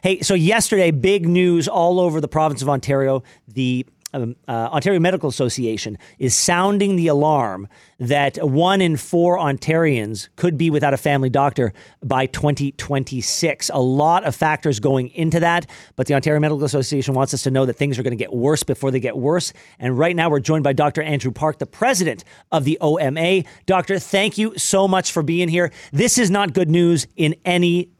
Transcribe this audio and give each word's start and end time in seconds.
Hey, 0.00 0.20
so 0.20 0.34
yesterday, 0.34 0.92
big 0.92 1.26
news 1.26 1.66
all 1.66 1.98
over 1.98 2.20
the 2.20 2.28
province 2.28 2.62
of 2.62 2.68
Ontario. 2.68 3.24
The 3.48 3.84
um, 4.14 4.36
uh, 4.46 4.68
Ontario 4.70 5.00
Medical 5.00 5.28
Association 5.28 5.98
is 6.20 6.36
sounding 6.36 6.94
the 6.94 7.08
alarm 7.08 7.66
that 7.98 8.36
one 8.36 8.80
in 8.80 8.96
four 8.96 9.38
Ontarians 9.38 10.28
could 10.36 10.56
be 10.56 10.70
without 10.70 10.94
a 10.94 10.96
family 10.96 11.30
doctor 11.30 11.72
by 12.00 12.26
2026. 12.26 13.72
A 13.74 13.80
lot 13.80 14.22
of 14.22 14.36
factors 14.36 14.78
going 14.78 15.08
into 15.08 15.40
that, 15.40 15.68
but 15.96 16.06
the 16.06 16.14
Ontario 16.14 16.38
Medical 16.38 16.62
Association 16.62 17.14
wants 17.14 17.34
us 17.34 17.42
to 17.42 17.50
know 17.50 17.66
that 17.66 17.72
things 17.72 17.98
are 17.98 18.04
going 18.04 18.16
to 18.16 18.24
get 18.24 18.32
worse 18.32 18.62
before 18.62 18.92
they 18.92 19.00
get 19.00 19.16
worse. 19.16 19.52
And 19.80 19.98
right 19.98 20.14
now, 20.14 20.30
we're 20.30 20.38
joined 20.38 20.62
by 20.62 20.74
Dr. 20.74 21.02
Andrew 21.02 21.32
Park, 21.32 21.58
the 21.58 21.66
president 21.66 22.22
of 22.52 22.64
the 22.64 22.78
OMA. 22.80 23.42
Doctor, 23.66 23.98
thank 23.98 24.38
you 24.38 24.56
so 24.56 24.86
much 24.86 25.10
for 25.10 25.24
being 25.24 25.48
here. 25.48 25.72
This 25.90 26.18
is 26.18 26.30
not 26.30 26.52
good 26.52 26.70
news 26.70 27.08
in 27.16 27.34
any 27.44 27.90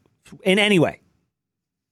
in 0.44 0.60
any 0.60 0.78
way. 0.78 1.00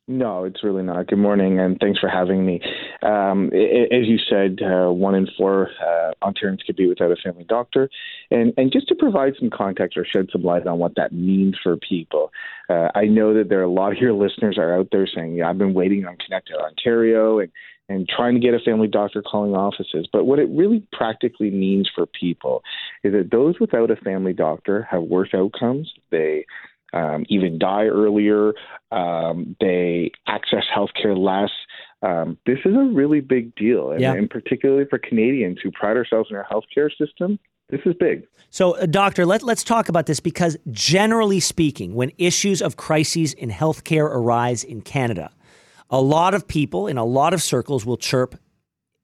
No, 0.08 0.44
it's 0.44 0.62
really 0.62 0.84
not. 0.84 1.08
Good 1.08 1.18
morning, 1.18 1.58
and 1.58 1.78
thanks 1.80 1.98
for 1.98 2.08
having 2.08 2.46
me. 2.46 2.60
Um, 3.02 3.46
as 3.48 4.06
you 4.06 4.18
said, 4.30 4.60
uh, 4.62 4.92
one 4.92 5.16
in 5.16 5.26
four 5.36 5.70
uh, 5.84 6.12
Ontarians 6.22 6.64
could 6.64 6.76
be 6.76 6.86
without 6.86 7.10
a 7.10 7.16
family 7.16 7.42
doctor, 7.42 7.90
and 8.30 8.52
and 8.56 8.70
just 8.70 8.86
to 8.88 8.94
provide 8.94 9.32
some 9.36 9.50
context 9.50 9.96
or 9.96 10.04
shed 10.04 10.28
some 10.30 10.44
light 10.44 10.64
on 10.64 10.78
what 10.78 10.94
that 10.94 11.12
means 11.12 11.56
for 11.60 11.76
people, 11.76 12.30
uh, 12.70 12.88
I 12.94 13.06
know 13.06 13.34
that 13.34 13.48
there 13.48 13.58
are 13.58 13.64
a 13.64 13.70
lot 13.70 13.90
of 13.90 13.98
your 13.98 14.12
listeners 14.12 14.58
are 14.58 14.78
out 14.78 14.90
there 14.92 15.08
saying, 15.12 15.34
"Yeah, 15.34 15.50
I've 15.50 15.58
been 15.58 15.74
waiting 15.74 16.06
on 16.06 16.16
Connected 16.24 16.56
Ontario 16.56 17.40
and." 17.40 17.50
And 17.88 18.08
trying 18.08 18.34
to 18.34 18.40
get 18.40 18.52
a 18.52 18.58
family 18.58 18.88
doctor 18.88 19.22
calling 19.22 19.54
offices. 19.54 20.08
But 20.12 20.24
what 20.24 20.40
it 20.40 20.48
really 20.50 20.84
practically 20.92 21.52
means 21.52 21.88
for 21.94 22.04
people 22.04 22.64
is 23.04 23.12
that 23.12 23.30
those 23.30 23.60
without 23.60 23.92
a 23.92 23.96
family 23.96 24.32
doctor 24.32 24.82
have 24.90 25.04
worse 25.04 25.28
outcomes. 25.32 25.94
They 26.10 26.46
um, 26.96 27.24
even 27.28 27.58
die 27.58 27.86
earlier. 27.86 28.52
Um, 28.90 29.56
they 29.60 30.10
access 30.26 30.64
healthcare 30.74 31.16
less. 31.16 31.50
Um, 32.02 32.38
this 32.46 32.58
is 32.64 32.74
a 32.74 32.88
really 33.00 33.20
big 33.20 33.54
deal, 33.56 33.90
and, 33.90 34.00
Yeah. 34.00 34.14
and 34.14 34.28
particularly 34.30 34.84
for 34.88 34.98
Canadians 34.98 35.58
who 35.62 35.70
pride 35.70 35.96
ourselves 35.96 36.28
in 36.30 36.36
our 36.36 36.46
healthcare 36.52 36.90
system, 36.96 37.38
this 37.68 37.80
is 37.84 37.94
big. 37.98 38.26
So, 38.50 38.76
uh, 38.76 38.86
doctor, 38.86 39.26
let, 39.26 39.42
let's 39.42 39.64
talk 39.64 39.88
about 39.88 40.06
this 40.06 40.20
because 40.20 40.56
generally 40.70 41.40
speaking, 41.40 41.94
when 41.94 42.12
issues 42.18 42.62
of 42.62 42.76
crises 42.76 43.32
in 43.34 43.50
healthcare 43.50 44.04
arise 44.04 44.62
in 44.62 44.82
Canada, 44.82 45.32
a 45.90 46.00
lot 46.00 46.32
of 46.34 46.46
people 46.46 46.86
in 46.86 46.96
a 46.96 47.04
lot 47.04 47.34
of 47.34 47.42
circles 47.42 47.84
will 47.84 47.96
chirp 47.96 48.36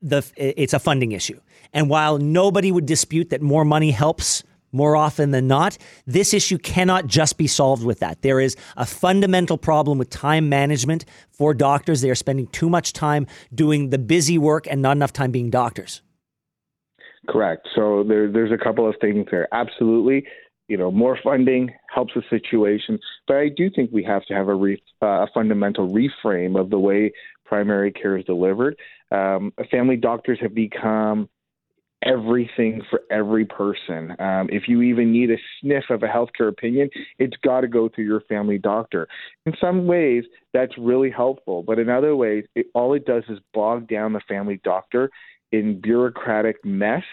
the 0.01 0.23
it's 0.37 0.75
a 0.75 0.79
funding 0.79 1.13
issue. 1.13 1.41
And 1.73 1.89
while 1.89 2.19
nobody 2.19 2.71
would 2.73 2.87
dispute 2.87 3.31
that 3.31 3.41
more 3.41 3.65
money 3.65 3.93
helps 3.93 4.45
more 4.73 4.97
often 4.97 5.31
than 5.31 5.47
not, 5.47 5.79
this 6.07 6.35
issue 6.35 6.59
cannot 6.59 7.07
just 7.07 7.37
be 7.37 7.47
solved 7.47 7.85
with 7.85 8.01
that. 8.01 8.23
There 8.23 8.41
is 8.41 8.57
a 8.77 8.87
fundamental 8.87 9.59
problem 9.59 9.99
with 9.99 10.11
time 10.11 10.49
management 10.49 11.05
for 11.31 11.55
doctors. 11.55 12.01
They 12.01 12.11
are 12.11 12.15
spending 12.15 12.47
too 12.49 12.69
much 12.69 12.93
time 12.93 13.27
doing 13.55 13.91
the 13.91 13.99
busy 13.99 14.39
work 14.39 14.67
and 14.69 14.83
not 14.83 14.97
enough 14.97 15.13
time 15.13 15.31
being 15.31 15.51
doctors. 15.51 16.03
Correct. 17.29 17.69
So 17.75 18.03
there, 18.03 18.31
there's 18.31 18.51
a 18.51 18.63
couple 18.63 18.89
of 18.89 18.97
things 19.01 19.29
there. 19.31 19.47
Absolutely, 19.53 20.27
you 20.69 20.77
know, 20.77 20.91
more 20.91 21.19
funding 21.23 21.71
helps 21.93 22.15
the 22.15 22.23
situation, 22.31 22.99
but 23.29 23.37
I 23.37 23.49
do 23.49 23.71
think 23.71 23.91
we 23.93 24.03
have 24.05 24.25
to 24.27 24.35
have 24.35 24.49
a, 24.49 24.55
re, 24.55 24.83
uh, 25.03 25.07
a 25.07 25.27
fundamental 25.33 25.89
reframe 25.89 26.59
of 26.59 26.71
the 26.71 26.79
way 26.79 27.13
primary 27.45 27.93
care 27.93 28.17
is 28.17 28.25
delivered. 28.25 28.77
Um, 29.11 29.53
family 29.71 29.97
doctors 29.97 30.39
have 30.41 30.55
become 30.55 31.29
everything 32.03 32.83
for 32.91 33.03
every 33.11 33.45
person. 33.45 34.15
Um, 34.19 34.49
if 34.51 34.65
you 34.69 34.83
even 34.83 35.13
need 35.13 35.31
a 35.31 35.37
sniff 35.61 35.85
of 35.91 36.03
a 36.03 36.07
healthcare 36.07 36.49
opinion, 36.49 36.91
it's 37.19 37.37
got 37.45 37.63
to 37.63 37.69
go 37.69 37.89
through 37.89 38.05
your 38.05 38.21
family 38.23 38.59
doctor. 38.59 39.09
In 39.47 39.55
some 39.61 39.87
ways, 39.87 40.25
that's 40.53 40.73
really 40.79 41.11
helpful, 41.11 41.63
but 41.63 41.79
in 41.79 41.89
other 41.89 42.17
ways, 42.17 42.45
it, 42.55 42.67
all 42.75 42.95
it 42.95 43.07
does 43.07 43.25
is 43.29 43.39
bog 43.55 43.89
down 43.89 44.13
the 44.13 44.21
family 44.29 44.61
doctor 44.65 45.11
in 45.53 45.81
bureaucratic 45.81 46.65
mess. 46.65 47.05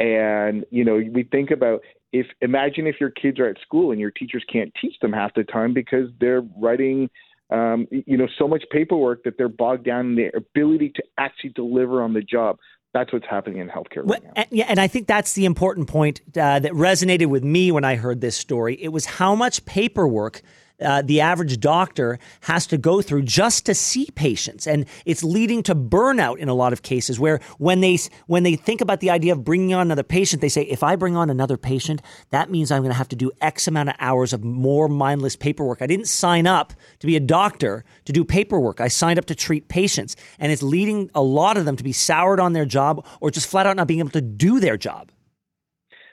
And 0.00 0.64
you 0.70 0.84
know, 0.84 1.00
we 1.12 1.22
think 1.24 1.50
about 1.50 1.80
if 2.12 2.26
imagine 2.40 2.86
if 2.86 2.96
your 3.00 3.10
kids 3.10 3.38
are 3.38 3.48
at 3.48 3.60
school 3.60 3.92
and 3.92 4.00
your 4.00 4.10
teachers 4.10 4.44
can't 4.52 4.72
teach 4.80 4.94
them 5.00 5.12
half 5.12 5.34
the 5.34 5.44
time 5.44 5.72
because 5.72 6.08
they're 6.20 6.42
writing 6.60 7.08
um, 7.50 7.86
you 7.90 8.16
know, 8.16 8.26
so 8.38 8.48
much 8.48 8.64
paperwork 8.70 9.22
that 9.24 9.34
they're 9.36 9.48
bogged 9.48 9.84
down 9.84 10.06
in 10.06 10.16
their 10.16 10.32
ability 10.34 10.92
to 10.96 11.02
actually 11.18 11.50
deliver 11.50 12.02
on 12.02 12.14
the 12.14 12.22
job. 12.22 12.58
That's 12.94 13.12
what's 13.12 13.26
happening 13.26 13.58
in 13.58 13.68
healthcare 13.68 13.96
right 13.98 14.06
Well, 14.06 14.20
now. 14.22 14.32
and, 14.36 14.46
yeah, 14.50 14.66
and 14.68 14.78
I 14.78 14.86
think 14.86 15.08
that's 15.08 15.34
the 15.34 15.44
important 15.44 15.88
point 15.88 16.20
uh, 16.28 16.60
that 16.60 16.72
resonated 16.72 17.26
with 17.26 17.42
me 17.42 17.72
when 17.72 17.84
I 17.84 17.96
heard 17.96 18.20
this 18.20 18.36
story. 18.36 18.80
It 18.80 18.88
was 18.88 19.04
how 19.04 19.34
much 19.34 19.64
paperwork 19.66 20.42
uh, 20.84 21.02
the 21.02 21.20
average 21.20 21.58
doctor 21.60 22.18
has 22.42 22.66
to 22.68 22.78
go 22.78 23.02
through 23.02 23.22
just 23.22 23.66
to 23.66 23.74
see 23.74 24.08
patients, 24.14 24.66
and 24.66 24.86
it's 25.04 25.24
leading 25.24 25.62
to 25.64 25.74
burnout 25.74 26.38
in 26.38 26.48
a 26.48 26.54
lot 26.54 26.72
of 26.72 26.82
cases. 26.82 27.18
Where 27.18 27.40
when 27.58 27.80
they 27.80 27.98
when 28.26 28.42
they 28.42 28.56
think 28.56 28.80
about 28.80 29.00
the 29.00 29.10
idea 29.10 29.32
of 29.32 29.44
bringing 29.44 29.74
on 29.74 29.82
another 29.82 30.02
patient, 30.02 30.40
they 30.40 30.48
say, 30.48 30.62
if 30.62 30.82
I 30.82 30.96
bring 30.96 31.16
on 31.16 31.30
another 31.30 31.56
patient, 31.56 32.02
that 32.30 32.50
means 32.50 32.70
I'm 32.70 32.82
going 32.82 32.92
to 32.92 32.98
have 32.98 33.08
to 33.08 33.16
do 33.16 33.30
X 33.40 33.66
amount 33.66 33.88
of 33.88 33.94
hours 33.98 34.32
of 34.32 34.44
more 34.44 34.88
mindless 34.88 35.36
paperwork. 35.36 35.82
I 35.82 35.86
didn't 35.86 36.08
sign 36.08 36.46
up 36.46 36.72
to 37.00 37.06
be 37.06 37.16
a 37.16 37.20
doctor 37.20 37.84
to 38.04 38.12
do 38.12 38.24
paperwork. 38.24 38.80
I 38.80 38.88
signed 38.88 39.18
up 39.18 39.26
to 39.26 39.34
treat 39.34 39.68
patients, 39.68 40.16
and 40.38 40.52
it's 40.52 40.62
leading 40.62 41.10
a 41.14 41.22
lot 41.22 41.56
of 41.56 41.64
them 41.64 41.76
to 41.76 41.84
be 41.84 41.92
soured 41.92 42.40
on 42.40 42.52
their 42.52 42.66
job 42.66 43.06
or 43.20 43.30
just 43.30 43.46
flat 43.46 43.66
out 43.66 43.76
not 43.76 43.88
being 43.88 44.00
able 44.00 44.10
to 44.10 44.20
do 44.20 44.60
their 44.60 44.76
job. 44.76 45.10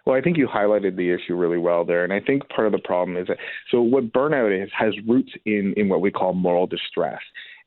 Well, 0.06 0.16
I 0.16 0.22
think 0.22 0.38
you 0.38 0.48
highlighted 0.48 0.96
the 0.96 1.12
issue 1.12 1.36
really 1.36 1.58
well 1.58 1.86
there, 1.86 2.04
and 2.04 2.12
I 2.12 2.20
think 2.20 2.50
part 2.50 2.66
of 2.66 2.74
the 2.74 2.80
problem 2.80 3.18
is 3.18 3.28
that 3.28 3.38
so 3.70 3.82
what 3.82 4.12
burnout 4.12 4.52
is 4.52 4.70
has 4.78 4.94
roots 5.08 5.32
in 5.46 5.74
in 5.78 5.90
what 5.90 6.02
we 6.02 6.12
call 6.12 6.34
moral 6.34 6.68
distress. 6.68 7.22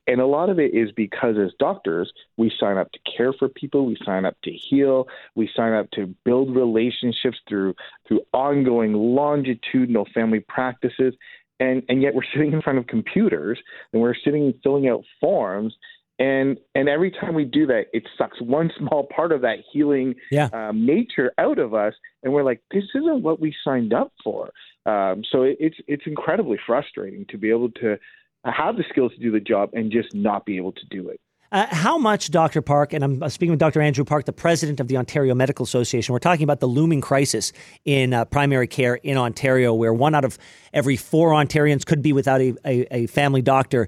And 0.07 0.21
a 0.21 0.25
lot 0.25 0.49
of 0.49 0.59
it 0.59 0.75
is 0.75 0.91
because 0.91 1.35
as 1.37 1.51
doctors, 1.57 2.11
we 2.37 2.51
sign 2.59 2.77
up 2.77 2.91
to 2.91 2.99
care 3.17 3.33
for 3.33 3.49
people, 3.49 3.85
we 3.85 3.97
sign 4.05 4.23
up 4.25 4.35
to 4.43 4.51
heal, 4.51 5.07
we 5.33 5.49
sign 5.55 5.73
up 5.73 5.89
to 5.91 6.13
build 6.23 6.55
relationships 6.55 7.37
through 7.49 7.75
through 8.07 8.21
ongoing 8.31 8.93
longitudinal 8.93 10.07
family 10.13 10.41
practices. 10.41 11.15
And 11.59 11.83
and 11.89 12.01
yet 12.01 12.13
we're 12.13 12.23
sitting 12.33 12.53
in 12.53 12.61
front 12.61 12.79
of 12.79 12.87
computers 12.87 13.59
and 13.93 14.01
we're 14.01 14.15
sitting 14.15 14.53
filling 14.63 14.87
out 14.87 15.03
forms 15.19 15.75
and 16.19 16.57
and 16.73 16.87
every 16.89 17.11
time 17.11 17.33
we 17.33 17.45
do 17.45 17.65
that, 17.67 17.85
it 17.93 18.03
sucks 18.17 18.41
one 18.41 18.71
small 18.77 19.07
part 19.15 19.31
of 19.31 19.41
that 19.41 19.57
healing 19.71 20.15
Yeah. 20.31 20.49
um, 20.53 20.85
nature 20.85 21.33
out 21.37 21.59
of 21.59 21.73
us, 21.73 21.93
and 22.23 22.33
we're 22.33 22.43
like, 22.43 22.61
this 22.71 22.83
isn't 22.95 23.23
what 23.23 23.39
we 23.39 23.53
signed 23.63 23.93
up 23.93 24.13
for. 24.23 24.51
Um, 24.85 25.23
so 25.31 25.43
it, 25.43 25.57
it's 25.59 25.77
it's 25.87 26.03
incredibly 26.05 26.59
frustrating 26.65 27.25
to 27.29 27.37
be 27.37 27.49
able 27.49 27.71
to 27.71 27.97
have 28.45 28.77
the 28.77 28.83
skills 28.89 29.11
to 29.13 29.19
do 29.19 29.31
the 29.31 29.39
job 29.39 29.71
and 29.73 29.91
just 29.91 30.13
not 30.13 30.45
be 30.45 30.57
able 30.57 30.71
to 30.73 30.85
do 30.89 31.09
it. 31.09 31.19
Uh, 31.51 31.67
how 31.69 31.97
much, 31.97 32.31
Dr. 32.31 32.61
Park, 32.61 32.91
and 32.93 33.03
I'm 33.03 33.29
speaking 33.29 33.51
with 33.51 33.59
Dr. 33.59 33.81
Andrew 33.81 34.03
Park, 34.03 34.25
the 34.25 34.33
president 34.33 34.79
of 34.79 34.87
the 34.87 34.97
Ontario 34.97 35.35
Medical 35.35 35.63
Association, 35.63 36.11
we're 36.11 36.19
talking 36.19 36.43
about 36.43 36.59
the 36.59 36.67
looming 36.67 37.01
crisis 37.01 37.53
in 37.85 38.13
uh, 38.13 38.25
primary 38.25 38.67
care 38.67 38.95
in 38.95 39.15
Ontario, 39.15 39.73
where 39.73 39.93
one 39.93 40.15
out 40.15 40.25
of 40.25 40.39
every 40.73 40.97
four 40.97 41.31
Ontarians 41.31 41.85
could 41.85 42.01
be 42.01 42.13
without 42.13 42.41
a, 42.41 42.55
a, 42.65 43.03
a 43.03 43.07
family 43.07 43.41
doctor 43.41 43.87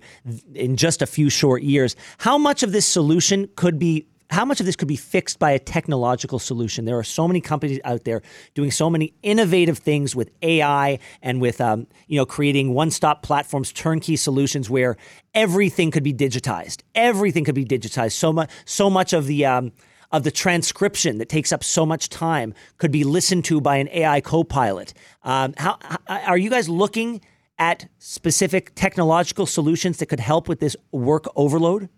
in 0.53 0.75
just 0.75 1.01
a 1.01 1.07
few 1.07 1.29
short 1.29 1.63
years. 1.63 1.95
How 2.19 2.37
much 2.37 2.61
of 2.61 2.71
this 2.71 2.85
solution 2.85 3.49
could 3.55 3.79
be 3.79 4.05
how 4.29 4.43
much 4.43 4.59
of 4.59 4.65
this 4.65 4.75
could 4.75 4.87
be 4.87 4.95
fixed 4.95 5.39
by 5.39 5.51
a 5.51 5.59
technological 5.59 6.39
solution? 6.39 6.85
There 6.85 6.97
are 6.97 7.03
so 7.03 7.27
many 7.27 7.39
companies 7.39 7.79
out 7.85 8.03
there 8.03 8.21
doing 8.55 8.71
so 8.71 8.89
many 8.89 9.13
innovative 9.23 9.77
things 9.77 10.15
with 10.15 10.31
AI 10.41 10.99
and 11.21 11.39
with 11.41 11.61
um, 11.61 11.87
you 12.07 12.17
know 12.17 12.25
creating 12.25 12.73
one-stop 12.73 13.23
platforms, 13.23 13.71
turnkey 13.71 14.15
solutions 14.15 14.69
where 14.69 14.97
everything 15.33 15.91
could 15.91 16.03
be 16.03 16.13
digitized. 16.13 16.81
Everything 16.95 17.45
could 17.45 17.55
be 17.55 17.65
digitized. 17.65 18.13
So 18.13 18.33
much, 18.33 18.49
so 18.65 18.89
much 18.89 19.13
of 19.13 19.27
the 19.27 19.45
um, 19.45 19.71
of 20.11 20.23
the 20.23 20.31
transcription 20.31 21.17
that 21.17 21.29
takes 21.29 21.51
up 21.51 21.63
so 21.63 21.85
much 21.85 22.09
time 22.09 22.53
could 22.77 22.91
be 22.91 23.03
listened 23.03 23.45
to 23.45 23.59
by 23.59 23.77
an 23.77 23.89
AI 23.91 24.21
co-pilot. 24.21 24.93
Um, 25.23 25.53
how, 25.57 25.77
how 25.81 26.31
are 26.31 26.37
you 26.37 26.49
guys 26.49 26.69
looking 26.69 27.21
at 27.59 27.89
specific 27.97 28.73
technological 28.75 29.45
solutions 29.45 29.97
that 29.97 30.05
could 30.05 30.19
help 30.19 30.47
with 30.47 30.59
this 30.59 30.75
work 30.91 31.25
overload? 31.35 31.89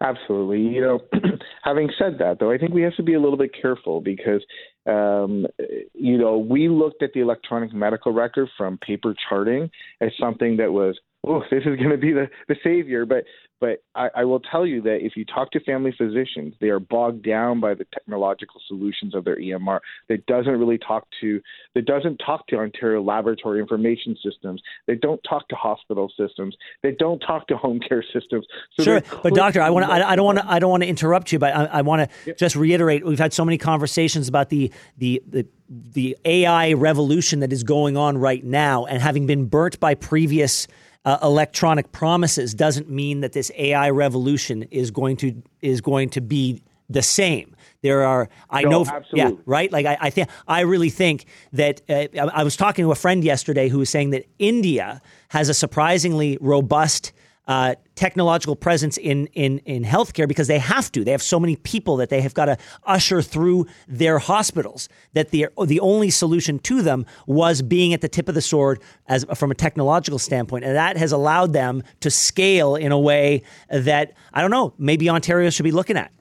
Absolutely. 0.00 0.60
You 0.60 0.80
know, 0.80 1.00
having 1.64 1.90
said 1.98 2.18
that, 2.20 2.38
though, 2.38 2.52
I 2.52 2.58
think 2.58 2.72
we 2.72 2.82
have 2.82 2.94
to 2.96 3.02
be 3.02 3.14
a 3.14 3.20
little 3.20 3.36
bit 3.36 3.50
careful 3.60 4.00
because, 4.00 4.42
um, 4.86 5.46
you 5.92 6.16
know, 6.16 6.38
we 6.38 6.68
looked 6.68 7.02
at 7.02 7.12
the 7.14 7.20
electronic 7.20 7.72
medical 7.72 8.12
record 8.12 8.48
from 8.56 8.78
paper 8.78 9.14
charting 9.28 9.70
as 10.00 10.10
something 10.20 10.56
that 10.58 10.72
was, 10.72 10.96
oh, 11.26 11.42
this 11.50 11.64
is 11.66 11.76
going 11.76 11.90
to 11.90 11.96
be 11.96 12.12
the, 12.12 12.28
the 12.46 12.54
savior. 12.62 13.06
But 13.06 13.24
but 13.60 13.82
I, 13.94 14.08
I 14.16 14.24
will 14.24 14.40
tell 14.40 14.66
you 14.66 14.80
that 14.82 14.98
if 15.00 15.16
you 15.16 15.24
talk 15.24 15.50
to 15.52 15.60
family 15.60 15.92
physicians, 15.96 16.54
they 16.60 16.68
are 16.68 16.80
bogged 16.80 17.24
down 17.24 17.60
by 17.60 17.74
the 17.74 17.86
technological 17.92 18.60
solutions 18.68 19.14
of 19.14 19.24
their 19.24 19.36
EMR 19.36 19.80
that 20.08 20.24
doesn't 20.26 20.52
really 20.52 20.78
talk 20.78 21.06
to 21.20 21.40
that 21.74 21.84
doesn't 21.84 22.18
talk 22.18 22.46
to 22.48 22.56
Ontario 22.56 23.02
laboratory 23.02 23.60
information 23.60 24.16
systems. 24.22 24.62
They 24.86 24.94
don't 24.94 25.20
talk 25.28 25.48
to 25.48 25.56
hospital 25.56 26.10
systems. 26.16 26.56
They 26.82 26.92
don't 26.92 27.18
talk 27.20 27.48
to 27.48 27.56
home 27.56 27.80
care 27.80 28.04
systems. 28.12 28.46
So 28.78 28.82
sure, 28.84 29.02
but 29.22 29.34
doctor, 29.34 29.60
I 29.60 29.70
want. 29.70 29.86
I, 29.86 30.10
I 30.10 30.16
don't 30.16 30.24
want 30.24 30.38
to. 30.38 30.50
I 30.50 30.58
don't 30.58 30.70
want 30.70 30.82
to 30.84 30.88
interrupt 30.88 31.32
you, 31.32 31.38
but 31.38 31.54
I, 31.54 31.64
I 31.64 31.82
want 31.82 32.10
to 32.24 32.34
just 32.34 32.56
reiterate. 32.56 33.04
We've 33.04 33.18
had 33.18 33.32
so 33.32 33.44
many 33.44 33.58
conversations 33.58 34.28
about 34.28 34.50
the 34.50 34.72
the 34.96 35.22
the 35.26 35.46
the 35.68 36.16
AI 36.24 36.72
revolution 36.72 37.40
that 37.40 37.52
is 37.52 37.62
going 37.62 37.96
on 37.96 38.18
right 38.18 38.44
now, 38.44 38.86
and 38.86 39.02
having 39.02 39.26
been 39.26 39.46
burnt 39.46 39.80
by 39.80 39.94
previous 39.94 40.66
uh, 41.04 41.18
electronic 41.22 41.92
promises 41.92 42.54
doesn't 42.54 42.90
mean 42.90 43.20
that 43.20 43.32
this 43.32 43.50
AI 43.56 43.90
revolution 43.90 44.64
is 44.64 44.90
going 44.90 45.16
to 45.18 45.42
is 45.60 45.80
going 45.80 46.10
to 46.10 46.20
be 46.20 46.62
the 46.88 47.02
same. 47.02 47.54
There 47.82 48.04
are, 48.04 48.28
I 48.50 48.62
no, 48.62 48.70
know, 48.70 48.80
absolutely. 48.80 49.18
yeah, 49.18 49.42
right. 49.46 49.70
Like 49.70 49.86
I, 49.86 49.98
I 50.00 50.10
think, 50.10 50.28
I 50.48 50.60
really 50.60 50.90
think 50.90 51.26
that 51.52 51.82
uh, 51.88 52.06
I, 52.14 52.40
I 52.40 52.42
was 52.42 52.56
talking 52.56 52.84
to 52.84 52.90
a 52.90 52.96
friend 52.96 53.22
yesterday 53.22 53.68
who 53.68 53.78
was 53.78 53.90
saying 53.90 54.10
that 54.10 54.24
India 54.38 55.00
has 55.28 55.48
a 55.48 55.54
surprisingly 55.54 56.38
robust 56.40 57.12
uh, 57.48 57.74
technological 57.94 58.54
presence 58.54 58.98
in 58.98 59.26
in 59.28 59.58
in 59.60 59.82
healthcare 59.82 60.28
because 60.28 60.46
they 60.46 60.58
have 60.58 60.92
to. 60.92 61.02
They 61.02 61.10
have 61.10 61.22
so 61.22 61.40
many 61.40 61.56
people 61.56 61.96
that 61.96 62.10
they 62.10 62.20
have 62.20 62.34
got 62.34 62.44
to 62.44 62.58
usher 62.84 63.22
through 63.22 63.66
their 63.88 64.18
hospitals. 64.18 64.88
That 65.14 65.30
the 65.30 65.48
the 65.66 65.80
only 65.80 66.10
solution 66.10 66.58
to 66.60 66.82
them 66.82 67.06
was 67.26 67.62
being 67.62 67.94
at 67.94 68.02
the 68.02 68.08
tip 68.08 68.28
of 68.28 68.34
the 68.34 68.42
sword 68.42 68.82
as 69.06 69.24
from 69.34 69.50
a 69.50 69.54
technological 69.54 70.18
standpoint, 70.18 70.64
and 70.64 70.76
that 70.76 70.98
has 70.98 71.10
allowed 71.10 71.54
them 71.54 71.82
to 72.00 72.10
scale 72.10 72.76
in 72.76 72.92
a 72.92 72.98
way 72.98 73.42
that 73.70 74.12
I 74.34 74.42
don't 74.42 74.50
know. 74.50 74.74
Maybe 74.78 75.08
Ontario 75.08 75.48
should 75.48 75.64
be 75.64 75.72
looking 75.72 75.96
at. 75.96 76.12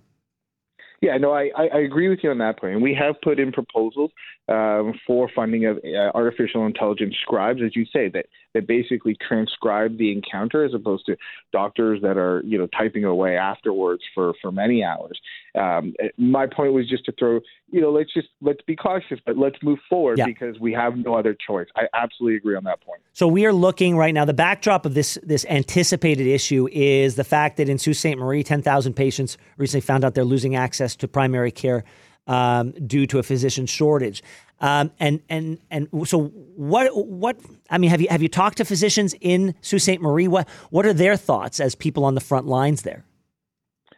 Yeah, 1.01 1.17
no, 1.17 1.31
I, 1.31 1.51
I 1.55 1.79
agree 1.79 2.09
with 2.09 2.19
you 2.23 2.31
on 2.31 2.39
that 2.39 2.59
point. 2.59 2.73
And 2.73 2.81
we 2.81 2.95
have 2.95 3.15
put 3.21 3.39
in 3.39 3.51
proposals 3.51 4.11
um, 4.49 4.93
for 5.05 5.29
funding 5.35 5.65
of 5.65 5.77
uh, 5.77 6.11
artificial 6.15 6.65
intelligence 6.65 7.15
scribes, 7.21 7.61
as 7.63 7.75
you 7.75 7.85
say, 7.91 8.09
that, 8.09 8.27
that 8.53 8.65
basically 8.65 9.15
transcribe 9.27 9.97
the 9.97 10.11
encounter 10.11 10.63
as 10.63 10.73
opposed 10.73 11.05
to 11.07 11.17
doctors 11.51 12.01
that 12.01 12.17
are, 12.17 12.41
you 12.45 12.57
know, 12.57 12.67
typing 12.67 13.03
away 13.03 13.35
afterwards 13.35 14.03
for, 14.15 14.33
for 14.41 14.51
many 14.51 14.83
hours. 14.83 15.19
Um, 15.57 15.93
my 16.17 16.47
point 16.47 16.73
was 16.73 16.87
just 16.87 17.05
to 17.05 17.11
throw, 17.11 17.41
you 17.71 17.81
know, 17.81 17.91
let's 17.91 18.13
just 18.13 18.29
let's 18.41 18.61
be 18.61 18.75
cautious, 18.75 19.19
but 19.25 19.37
let's 19.37 19.57
move 19.61 19.79
forward 19.89 20.17
yeah. 20.17 20.25
because 20.25 20.59
we 20.59 20.71
have 20.73 20.95
no 20.95 21.15
other 21.15 21.35
choice. 21.35 21.67
I 21.75 21.83
absolutely 21.93 22.37
agree 22.37 22.55
on 22.55 22.63
that 22.65 22.81
point. 22.81 23.01
So 23.13 23.27
we 23.27 23.45
are 23.45 23.53
looking 23.53 23.97
right 23.97 24.13
now. 24.13 24.25
The 24.25 24.33
backdrop 24.33 24.85
of 24.85 24.93
this 24.93 25.17
this 25.23 25.45
anticipated 25.49 26.27
issue 26.27 26.69
is 26.71 27.15
the 27.15 27.23
fact 27.23 27.57
that 27.57 27.67
in 27.67 27.77
Sault 27.79 27.97
Ste. 27.97 28.17
Marie, 28.17 28.43
ten 28.43 28.61
thousand 28.61 28.93
patients 28.93 29.37
recently 29.57 29.81
found 29.81 30.05
out 30.05 30.13
they're 30.13 30.23
losing 30.23 30.55
access 30.55 30.95
to 30.97 31.07
primary 31.07 31.51
care 31.51 31.83
um, 32.27 32.71
due 32.71 33.07
to 33.07 33.19
a 33.19 33.23
physician 33.23 33.65
shortage. 33.65 34.21
Um, 34.59 34.91
and 34.99 35.21
and 35.29 35.59
and 35.69 35.87
so 36.05 36.25
what 36.55 36.95
what 36.95 37.39
I 37.69 37.77
mean 37.77 37.91
have 37.91 38.01
you 38.01 38.07
have 38.09 38.21
you 38.21 38.29
talked 38.29 38.57
to 38.57 38.65
physicians 38.65 39.13
in 39.21 39.53
Sault 39.61 39.81
Ste. 39.81 40.01
Marie? 40.01 40.27
What 40.27 40.49
what 40.71 40.85
are 40.85 40.93
their 40.93 41.15
thoughts 41.15 41.59
as 41.59 41.75
people 41.75 42.03
on 42.05 42.15
the 42.15 42.21
front 42.21 42.47
lines 42.47 42.81
there? 42.81 43.03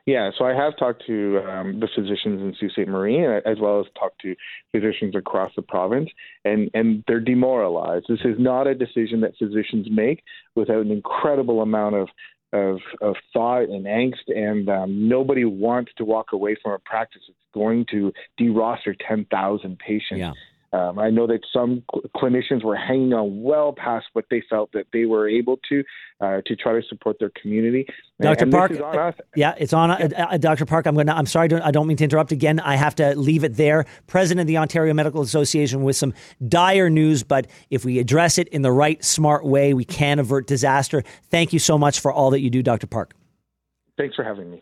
Yeah, 0.05 0.31
so 0.35 0.43
I 0.43 0.55
have 0.55 0.75
talked 0.75 1.05
to 1.05 1.39
um, 1.47 1.79
the 1.79 1.87
physicians 1.93 2.41
in 2.41 2.55
Sault 2.59 2.71
Ste. 2.71 2.87
Marie, 2.89 3.23
as 3.45 3.59
well 3.59 3.79
as 3.79 3.85
talked 3.97 4.19
to 4.21 4.35
physicians 4.71 5.15
across 5.15 5.51
the 5.55 5.61
province, 5.61 6.09
and, 6.43 6.69
and 6.73 7.03
they're 7.07 7.19
demoralized. 7.19 8.07
This 8.09 8.21
is 8.25 8.39
not 8.39 8.65
a 8.65 8.73
decision 8.73 9.21
that 9.21 9.37
physicians 9.37 9.87
make 9.91 10.23
without 10.55 10.83
an 10.83 10.91
incredible 10.91 11.61
amount 11.61 11.95
of 11.95 12.09
of, 12.51 12.79
of 13.01 13.15
thought 13.31 13.69
and 13.69 13.85
angst, 13.85 14.35
and 14.35 14.67
um, 14.69 15.07
nobody 15.07 15.45
wants 15.45 15.91
to 15.97 16.05
walk 16.05 16.31
away 16.33 16.55
from 16.61 16.71
a 16.71 16.79
practice 16.79 17.21
going 17.53 17.85
to 17.91 18.11
deroster 18.39 18.95
10,000 19.07 19.79
patients. 19.79 20.19
Yeah. 20.19 20.33
Um, 20.71 20.99
I 20.99 21.09
know 21.09 21.25
that 21.25 21.39
some 21.51 21.83
cl- 21.91 22.03
clinicians 22.15 22.63
were 22.63 22.75
hanging 22.75 23.11
on 23.11 23.41
well 23.41 23.73
past 23.73 24.05
what 24.13 24.25
they 24.29 24.43
felt 24.47 24.71
that 24.73 24.85
they 24.93 25.05
were 25.05 25.27
able 25.27 25.59
to 25.69 25.83
uh, 26.21 26.41
to 26.45 26.55
try 26.55 26.73
to 26.73 26.81
support 26.87 27.17
their 27.19 27.31
community. 27.41 27.87
Dr. 28.21 28.43
And 28.43 28.51
Park, 28.51 29.19
yeah, 29.35 29.55
it's 29.57 29.73
on. 29.73 29.89
Uh, 29.89 30.09
uh, 30.15 30.37
Dr. 30.37 30.67
Park, 30.67 30.85
I'm 30.85 30.93
going. 30.93 31.07
to 31.07 31.15
I'm 31.15 31.25
sorry. 31.25 31.47
Don't, 31.47 31.63
I 31.63 31.71
don't 31.71 31.87
mean 31.87 31.97
to 31.97 32.03
interrupt 32.03 32.31
again. 32.31 32.59
I 32.59 32.75
have 32.75 32.93
to 32.95 33.15
leave 33.15 33.43
it 33.43 33.55
there. 33.55 33.85
President 34.05 34.41
of 34.41 34.47
the 34.47 34.57
Ontario 34.57 34.93
Medical 34.93 35.21
Association 35.21 35.81
with 35.81 35.95
some 35.95 36.13
dire 36.47 36.89
news, 36.89 37.23
but 37.23 37.47
if 37.71 37.83
we 37.83 37.97
address 37.97 38.37
it 38.37 38.47
in 38.49 38.61
the 38.61 38.71
right, 38.71 39.03
smart 39.03 39.45
way, 39.45 39.73
we 39.73 39.85
can 39.85 40.19
avert 40.19 40.45
disaster. 40.45 41.03
Thank 41.31 41.51
you 41.51 41.57
so 41.57 41.79
much 41.79 41.99
for 41.99 42.11
all 42.11 42.29
that 42.29 42.41
you 42.41 42.51
do, 42.51 42.61
Dr. 42.61 42.85
Park. 42.85 43.15
Thanks 43.97 44.15
for 44.15 44.23
having 44.23 44.51
me. 44.51 44.61